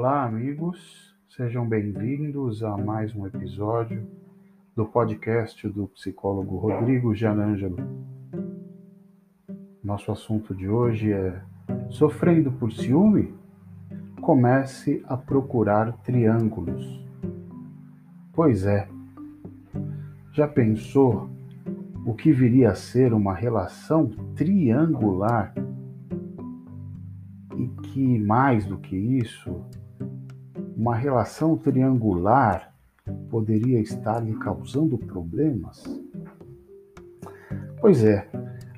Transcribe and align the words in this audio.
Olá, 0.00 0.26
amigos, 0.26 1.12
sejam 1.28 1.68
bem-vindos 1.68 2.62
a 2.62 2.76
mais 2.76 3.12
um 3.16 3.26
episódio 3.26 4.06
do 4.76 4.86
podcast 4.86 5.68
do 5.68 5.88
psicólogo 5.88 6.56
Rodrigo 6.56 7.12
Gianangelo. 7.16 7.78
Nosso 9.82 10.12
assunto 10.12 10.54
de 10.54 10.68
hoje 10.68 11.12
é: 11.12 11.42
sofrendo 11.90 12.52
por 12.52 12.70
ciúme? 12.70 13.34
Comece 14.20 15.02
a 15.04 15.16
procurar 15.16 15.90
triângulos. 16.04 17.04
Pois 18.32 18.66
é, 18.66 18.88
já 20.30 20.46
pensou 20.46 21.28
o 22.06 22.14
que 22.14 22.30
viria 22.30 22.70
a 22.70 22.74
ser 22.76 23.12
uma 23.12 23.34
relação 23.34 24.10
triangular? 24.36 25.52
e 27.58 27.66
que, 27.88 28.18
mais 28.20 28.64
do 28.64 28.78
que 28.78 28.96
isso, 28.96 29.64
uma 30.78 30.94
relação 30.94 31.56
triangular 31.56 32.72
poderia 33.28 33.80
estar 33.80 34.20
lhe 34.20 34.36
causando 34.36 34.96
problemas? 34.96 35.82
Pois 37.80 38.04
é, 38.04 38.30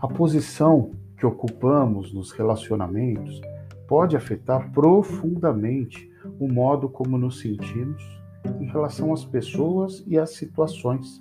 a 0.00 0.06
posição 0.06 0.92
que 1.16 1.26
ocupamos 1.26 2.14
nos 2.14 2.30
relacionamentos 2.30 3.40
pode 3.88 4.16
afetar 4.16 4.70
profundamente 4.70 6.08
o 6.38 6.46
modo 6.46 6.88
como 6.88 7.18
nos 7.18 7.40
sentimos 7.40 8.00
em 8.60 8.66
relação 8.66 9.12
às 9.12 9.24
pessoas 9.24 10.04
e 10.06 10.16
às 10.16 10.36
situações. 10.36 11.20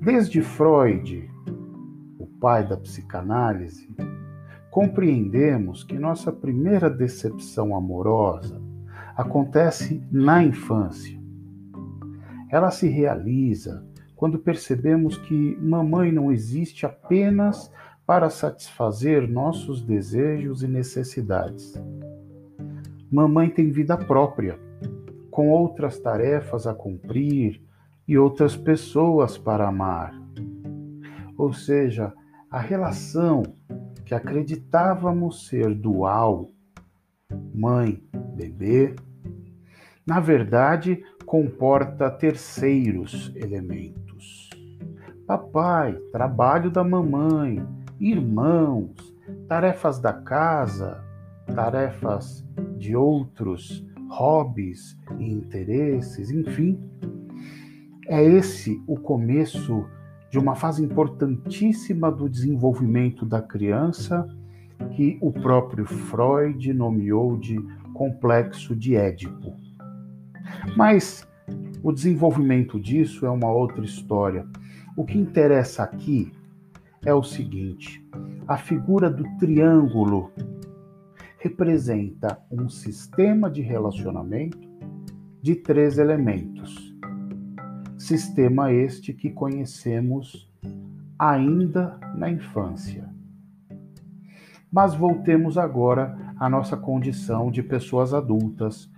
Desde 0.00 0.42
Freud, 0.42 1.30
o 2.18 2.26
pai 2.26 2.66
da 2.66 2.76
psicanálise, 2.76 3.88
compreendemos 4.72 5.84
que 5.84 5.96
nossa 5.96 6.32
primeira 6.32 6.90
decepção 6.90 7.76
amorosa 7.76 8.65
acontece 9.16 10.02
na 10.12 10.44
infância. 10.44 11.18
Ela 12.50 12.70
se 12.70 12.88
realiza 12.88 13.84
quando 14.14 14.38
percebemos 14.38 15.16
que 15.16 15.56
mamãe 15.60 16.12
não 16.12 16.30
existe 16.30 16.86
apenas 16.86 17.70
para 18.06 18.30
satisfazer 18.30 19.28
nossos 19.28 19.82
desejos 19.82 20.62
e 20.62 20.68
necessidades. 20.68 21.74
Mamãe 23.10 23.50
tem 23.50 23.70
vida 23.70 23.96
própria, 23.96 24.58
com 25.30 25.50
outras 25.50 25.98
tarefas 25.98 26.66
a 26.66 26.74
cumprir 26.74 27.60
e 28.06 28.16
outras 28.16 28.56
pessoas 28.56 29.36
para 29.36 29.68
amar. 29.68 30.14
Ou 31.36 31.52
seja, 31.52 32.12
a 32.50 32.60
relação 32.60 33.42
que 34.04 34.14
acreditávamos 34.14 35.48
ser 35.48 35.74
dual, 35.74 36.48
mãe, 37.52 38.02
bebê, 38.34 38.94
na 40.06 40.20
verdade 40.20 41.02
comporta 41.24 42.08
terceiros 42.08 43.32
elementos. 43.34 44.48
Papai, 45.26 45.94
trabalho 46.12 46.70
da 46.70 46.84
mamãe, 46.84 47.60
irmãos, 47.98 48.94
tarefas 49.48 49.98
da 49.98 50.12
casa, 50.12 51.02
tarefas 51.52 52.46
de 52.78 52.94
outros, 52.94 53.84
hobbies 54.08 54.96
e 55.18 55.32
interesses, 55.32 56.30
enfim. 56.30 56.78
É 58.06 58.22
esse 58.22 58.80
o 58.86 58.96
começo 58.96 59.84
de 60.30 60.38
uma 60.38 60.54
fase 60.54 60.84
importantíssima 60.84 62.12
do 62.12 62.28
desenvolvimento 62.28 63.26
da 63.26 63.42
criança, 63.42 64.28
que 64.92 65.18
o 65.20 65.32
próprio 65.32 65.84
Freud 65.84 66.72
nomeou 66.72 67.36
de 67.36 67.56
complexo 67.92 68.76
de 68.76 68.94
Édipo. 68.94 69.65
Mas 70.76 71.26
o 71.82 71.92
desenvolvimento 71.92 72.80
disso 72.80 73.26
é 73.26 73.30
uma 73.30 73.50
outra 73.50 73.84
história. 73.84 74.46
O 74.96 75.04
que 75.04 75.18
interessa 75.18 75.82
aqui 75.82 76.32
é 77.04 77.14
o 77.14 77.22
seguinte: 77.22 78.04
a 78.46 78.56
figura 78.56 79.10
do 79.10 79.24
triângulo 79.38 80.30
representa 81.38 82.38
um 82.50 82.68
sistema 82.68 83.50
de 83.50 83.62
relacionamento 83.62 84.66
de 85.40 85.54
três 85.54 85.98
elementos 85.98 86.96
sistema 88.06 88.72
este 88.72 89.12
que 89.12 89.30
conhecemos 89.30 90.48
ainda 91.18 91.98
na 92.14 92.30
infância. 92.30 93.08
Mas 94.70 94.94
voltemos 94.94 95.58
agora 95.58 96.16
à 96.38 96.48
nossa 96.48 96.76
condição 96.76 97.50
de 97.50 97.62
pessoas 97.62 98.14
adultas. 98.14 98.88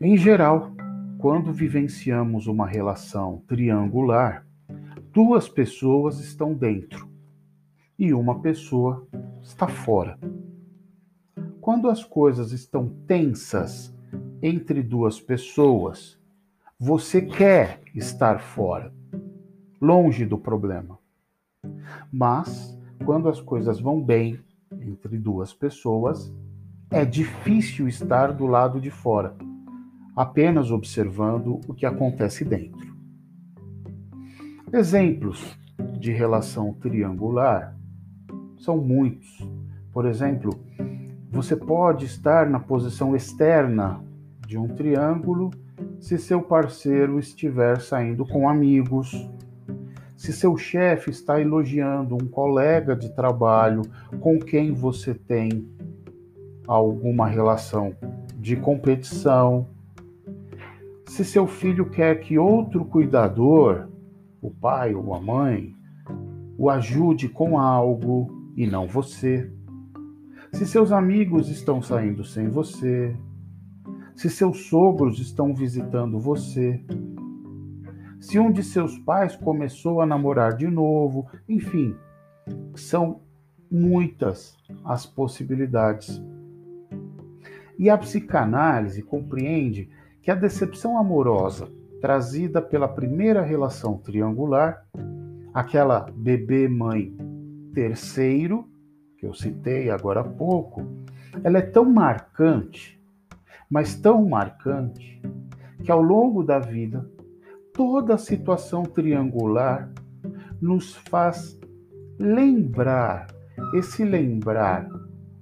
Em 0.00 0.16
geral, 0.16 0.72
quando 1.18 1.52
vivenciamos 1.52 2.48
uma 2.48 2.66
relação 2.66 3.44
triangular, 3.46 4.44
duas 5.12 5.48
pessoas 5.48 6.18
estão 6.18 6.52
dentro 6.52 7.08
e 7.96 8.12
uma 8.12 8.40
pessoa 8.40 9.06
está 9.40 9.68
fora. 9.68 10.18
Quando 11.60 11.88
as 11.88 12.02
coisas 12.02 12.50
estão 12.50 12.88
tensas 13.06 13.96
entre 14.42 14.82
duas 14.82 15.20
pessoas, 15.20 16.18
você 16.78 17.22
quer 17.22 17.80
estar 17.94 18.40
fora, 18.40 18.92
longe 19.80 20.26
do 20.26 20.36
problema. 20.36 20.98
Mas, 22.12 22.76
quando 23.04 23.28
as 23.28 23.40
coisas 23.40 23.78
vão 23.78 24.02
bem 24.02 24.40
entre 24.72 25.16
duas 25.18 25.54
pessoas, 25.54 26.34
é 26.90 27.04
difícil 27.04 27.86
estar 27.86 28.32
do 28.32 28.46
lado 28.46 28.80
de 28.80 28.90
fora, 28.90 29.36
apenas 30.16 30.70
observando 30.70 31.60
o 31.66 31.74
que 31.74 31.86
acontece 31.86 32.44
dentro. 32.44 32.94
Exemplos 34.72 35.56
de 35.98 36.12
relação 36.12 36.72
triangular 36.74 37.76
são 38.58 38.78
muitos. 38.78 39.46
Por 39.92 40.06
exemplo, 40.06 40.50
você 41.30 41.56
pode 41.56 42.06
estar 42.06 42.48
na 42.48 42.60
posição 42.60 43.14
externa 43.14 44.00
de 44.46 44.56
um 44.56 44.68
triângulo 44.68 45.50
se 45.98 46.18
seu 46.18 46.42
parceiro 46.42 47.18
estiver 47.18 47.80
saindo 47.80 48.26
com 48.26 48.48
amigos, 48.48 49.28
se 50.16 50.32
seu 50.32 50.56
chefe 50.56 51.10
está 51.10 51.40
elogiando 51.40 52.14
um 52.14 52.26
colega 52.26 52.94
de 52.94 53.14
trabalho 53.14 53.82
com 54.20 54.38
quem 54.38 54.72
você 54.72 55.14
tem 55.14 55.68
alguma 56.66 57.26
relação 57.26 57.94
de 58.36 58.56
competição, 58.56 59.66
se 61.14 61.24
seu 61.24 61.46
filho 61.46 61.88
quer 61.90 62.18
que 62.18 62.36
outro 62.36 62.84
cuidador, 62.84 63.88
o 64.42 64.50
pai 64.50 64.96
ou 64.96 65.14
a 65.14 65.20
mãe, 65.20 65.72
o 66.58 66.68
ajude 66.68 67.28
com 67.28 67.56
algo 67.56 68.50
e 68.56 68.66
não 68.66 68.88
você, 68.88 69.48
se 70.52 70.66
seus 70.66 70.90
amigos 70.90 71.48
estão 71.48 71.80
saindo 71.80 72.24
sem 72.24 72.48
você, 72.48 73.16
se 74.16 74.28
seus 74.28 74.66
sogros 74.66 75.20
estão 75.20 75.54
visitando 75.54 76.18
você, 76.18 76.84
se 78.18 78.36
um 78.36 78.50
de 78.50 78.64
seus 78.64 78.98
pais 78.98 79.36
começou 79.36 80.00
a 80.00 80.06
namorar 80.06 80.56
de 80.56 80.66
novo, 80.66 81.28
enfim, 81.48 81.94
são 82.74 83.20
muitas 83.70 84.56
as 84.84 85.06
possibilidades. 85.06 86.20
E 87.78 87.88
a 87.88 87.96
psicanálise 87.96 89.00
compreende 89.00 89.88
que 90.24 90.30
a 90.32 90.34
decepção 90.34 90.98
amorosa 90.98 91.68
trazida 92.00 92.60
pela 92.60 92.88
primeira 92.88 93.42
relação 93.42 93.96
triangular, 93.98 94.84
aquela 95.54 96.10
bebê-mãe 96.12 97.16
terceiro, 97.72 98.68
que 99.16 99.24
eu 99.24 99.32
citei 99.32 99.88
agora 99.88 100.20
há 100.20 100.24
pouco, 100.24 100.84
ela 101.44 101.58
é 101.58 101.62
tão 101.62 101.84
marcante 101.84 102.94
mas 103.74 103.94
tão 103.96 104.24
marcante, 104.28 105.20
que 105.82 105.90
ao 105.90 106.00
longo 106.00 106.44
da 106.44 106.60
vida, 106.60 107.10
toda 107.72 108.14
a 108.14 108.18
situação 108.18 108.84
triangular 108.84 109.90
nos 110.60 110.94
faz 110.94 111.58
lembrar. 112.16 113.26
Esse 113.74 114.04
lembrar, 114.04 114.88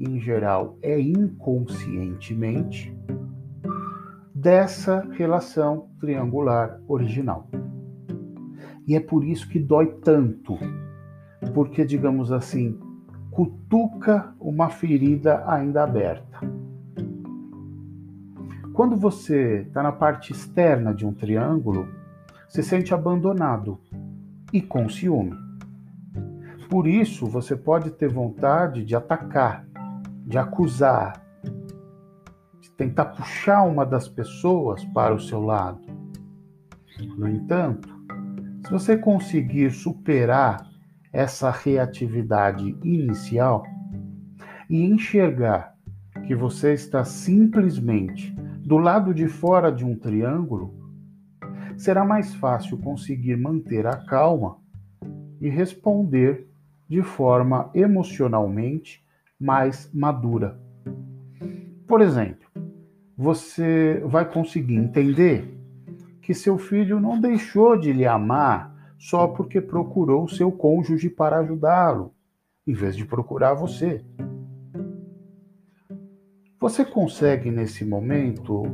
em 0.00 0.18
geral, 0.18 0.76
é 0.82 0.98
inconscientemente 1.00 2.92
dessa 4.46 5.04
relação 5.10 5.88
triangular 5.98 6.80
original. 6.86 7.48
E 8.86 8.94
é 8.94 9.00
por 9.00 9.24
isso 9.24 9.48
que 9.48 9.58
dói 9.58 9.86
tanto, 10.04 10.56
porque, 11.52 11.84
digamos 11.84 12.30
assim, 12.30 12.78
cutuca 13.32 14.32
uma 14.38 14.68
ferida 14.70 15.42
ainda 15.50 15.82
aberta. 15.82 16.38
Quando 18.72 18.94
você 18.94 19.62
está 19.62 19.82
na 19.82 19.90
parte 19.90 20.30
externa 20.30 20.94
de 20.94 21.04
um 21.04 21.12
triângulo, 21.12 21.88
se 22.48 22.62
sente 22.62 22.94
abandonado 22.94 23.80
e 24.52 24.62
com 24.62 24.88
ciúme. 24.88 25.34
Por 26.70 26.86
isso, 26.86 27.26
você 27.26 27.56
pode 27.56 27.90
ter 27.90 28.08
vontade 28.08 28.84
de 28.84 28.94
atacar, 28.94 29.66
de 30.24 30.38
acusar, 30.38 31.25
tentar 32.76 33.06
puxar 33.06 33.62
uma 33.62 33.84
das 33.86 34.08
pessoas 34.08 34.84
para 34.86 35.14
o 35.14 35.20
seu 35.20 35.40
lado. 35.40 35.80
No 37.16 37.28
entanto, 37.28 37.88
se 38.64 38.70
você 38.70 38.96
conseguir 38.96 39.70
superar 39.70 40.66
essa 41.12 41.50
reatividade 41.50 42.76
inicial 42.82 43.64
e 44.68 44.84
enxergar 44.84 45.74
que 46.26 46.34
você 46.34 46.74
está 46.74 47.04
simplesmente 47.04 48.34
do 48.60 48.76
lado 48.76 49.14
de 49.14 49.28
fora 49.28 49.70
de 49.70 49.84
um 49.84 49.96
triângulo, 49.96 50.74
será 51.76 52.04
mais 52.04 52.34
fácil 52.34 52.78
conseguir 52.78 53.36
manter 53.36 53.86
a 53.86 53.96
calma 53.96 54.58
e 55.40 55.48
responder 55.48 56.48
de 56.88 57.02
forma 57.02 57.70
emocionalmente 57.74 59.04
mais 59.38 59.90
madura. 59.92 60.58
Por 61.86 62.00
exemplo, 62.00 62.45
você 63.16 64.02
vai 64.04 64.30
conseguir 64.30 64.76
entender 64.76 65.50
que 66.20 66.34
seu 66.34 66.58
filho 66.58 67.00
não 67.00 67.18
deixou 67.18 67.78
de 67.78 67.90
lhe 67.92 68.04
amar 68.04 68.74
só 68.98 69.26
porque 69.28 69.60
procurou 69.60 70.28
seu 70.28 70.52
cônjuge 70.52 71.08
para 71.08 71.38
ajudá-lo, 71.38 72.12
em 72.66 72.74
vez 72.74 72.94
de 72.94 73.06
procurar 73.06 73.54
você. 73.54 74.04
Você 76.60 76.84
consegue, 76.84 77.50
nesse 77.50 77.84
momento, 77.84 78.64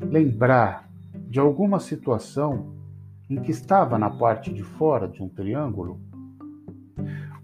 lembrar 0.00 0.88
de 1.28 1.40
alguma 1.40 1.80
situação 1.80 2.74
em 3.28 3.40
que 3.40 3.50
estava 3.50 3.98
na 3.98 4.10
parte 4.10 4.52
de 4.52 4.62
fora 4.62 5.08
de 5.08 5.22
um 5.22 5.28
triângulo? 5.28 6.00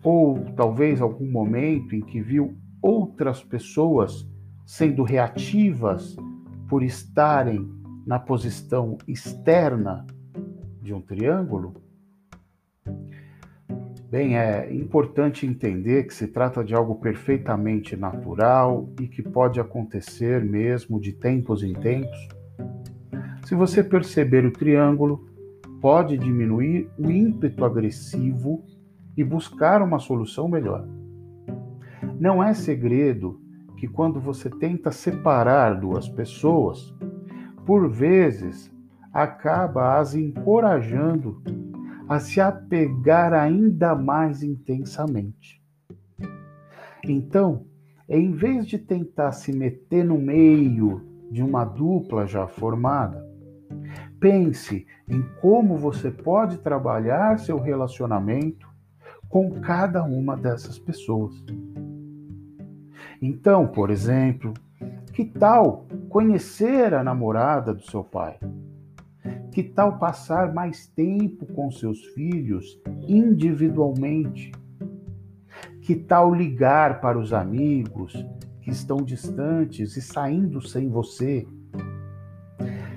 Ou 0.03 0.39
talvez 0.57 1.01
algum 1.01 1.31
momento 1.31 1.97
em 1.97 2.01
que 2.01 2.21
viu 2.21 2.57
outras 2.83 3.43
pessoas 3.43 4.29
sendo 4.67 5.03
reativas 5.03 6.17
por 6.69 6.83
estarem 6.83 7.69
na 8.07 8.19
posição 8.19 8.99
externa 9.07 10.07
de 10.83 10.93
um 10.93 11.01
triângulo? 11.01 11.75
Bem, 14.11 14.39
é 14.39 14.73
importante 14.73 15.45
entender 15.45 16.05
que 16.05 16.15
se 16.15 16.29
trata 16.29 16.63
de 16.63 16.73
algo 16.73 16.95
perfeitamente 16.97 17.97
natural 17.97 18.89
e 19.01 19.09
que 19.09 19.23
pode 19.23 19.59
acontecer 19.59 20.45
mesmo 20.45 21.01
de 21.01 21.13
tempos 21.13 21.65
em 21.65 21.73
tempos. 21.73 22.29
Se 23.45 23.55
você 23.55 23.83
perceber 23.83 24.45
o 24.45 24.53
triângulo, 24.53 25.27
pode 25.81 26.17
diminuir 26.17 26.89
o 26.97 27.11
ímpeto 27.11 27.65
agressivo 27.65 28.65
e 29.17 29.25
buscar 29.25 29.83
uma 29.83 29.99
solução 29.99 30.49
melhor. 30.49 30.87
Não 32.21 32.43
é 32.43 32.55
segredo 32.55 33.41
que 33.77 33.89
quando 33.89 34.21
você 34.21 34.49
tenta 34.49 34.91
separar 34.91 35.81
duas 35.81 36.09
pessoas, 36.09 36.95
por 37.67 37.91
vezes 37.91 38.73
acaba 39.13 39.99
as 39.99 40.15
encorajando 40.15 41.43
a 42.09 42.19
se 42.19 42.41
apegar 42.41 43.33
ainda 43.33 43.95
mais 43.95 44.43
intensamente. 44.43 45.63
Então, 47.05 47.67
em 48.09 48.33
vez 48.33 48.67
de 48.67 48.79
tentar 48.79 49.33
se 49.33 49.53
meter 49.53 50.05
no 50.05 50.19
meio 50.19 51.03
de 51.31 51.43
uma 51.43 51.65
dupla 51.65 52.27
já 52.27 52.47
formada, 52.47 53.25
pense 54.21 54.87
em 55.09 55.23
como 55.41 55.77
você 55.77 56.11
pode 56.11 56.59
trabalhar 56.59 57.39
seu 57.39 57.59
relacionamento 57.59 58.69
com 59.29 59.61
cada 59.61 60.05
uma 60.05 60.37
dessas 60.37 60.79
pessoas. 60.79 61.35
Então, 63.21 63.67
por 63.67 63.91
exemplo, 63.91 64.53
que 65.13 65.25
tal 65.25 65.87
conhecer 66.09 66.93
a 66.95 67.05
namorada 67.05 67.73
do 67.73 67.83
seu 67.83 68.03
pai? 68.03 68.39
Que 69.53 69.63
tal 69.63 69.99
passar 69.99 70.53
mais 70.53 70.89
tempo 70.89 71.47
com 71.47 71.71
seus 71.71 72.05
filhos 72.07 72.81
individualmente? 73.07 74.51
Que 75.83 75.95
tal 75.95 76.35
ligar 76.35 77.01
para 77.01 77.19
os 77.19 77.33
amigos 77.33 78.27
que 78.61 78.71
estão 78.71 78.97
distantes 78.97 79.97
e 79.97 80.03
saindo 80.03 80.61
sem 80.61 80.89
você? 80.89 81.47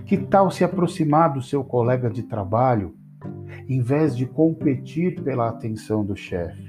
Que 0.06 0.18
tal 0.18 0.50
se 0.50 0.64
aproximar 0.64 1.34
do 1.34 1.42
seu 1.42 1.64
colega 1.64 2.10
de 2.10 2.24
trabalho 2.24 2.96
em 3.70 3.82
vez 3.82 4.16
de 4.16 4.26
competir 4.26 5.22
pela 5.22 5.50
atenção 5.50 6.04
do 6.04 6.16
chefe. 6.16 6.67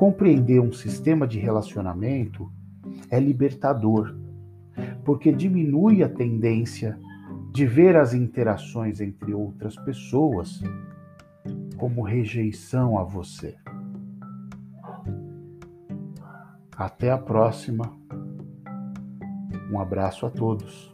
Compreender 0.00 0.58
um 0.58 0.72
sistema 0.72 1.28
de 1.28 1.38
relacionamento 1.38 2.50
é 3.10 3.20
libertador, 3.20 4.16
porque 5.04 5.30
diminui 5.30 6.02
a 6.02 6.08
tendência 6.08 6.98
de 7.52 7.66
ver 7.66 7.98
as 7.98 8.14
interações 8.14 9.02
entre 9.02 9.34
outras 9.34 9.76
pessoas 9.76 10.62
como 11.76 12.00
rejeição 12.00 12.98
a 12.98 13.04
você. 13.04 13.54
Até 16.74 17.10
a 17.10 17.18
próxima. 17.18 17.92
Um 19.70 19.78
abraço 19.78 20.24
a 20.24 20.30
todos. 20.30 20.89